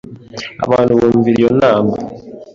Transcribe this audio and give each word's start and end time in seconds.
Abantu 0.65 0.91
bumvira 0.99 1.37
iyo 1.41 1.51
nama 1.61 1.93